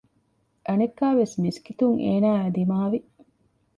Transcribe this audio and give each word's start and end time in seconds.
އަނެއްކާވެސް 0.67 1.35
މިސްކިތުން 1.43 1.97
އޭނާއާއި 2.05 2.51
ދިމާވި 2.55 2.99